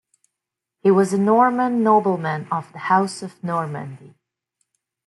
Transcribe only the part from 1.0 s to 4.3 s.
a Norman nobleman of the House of Normandy.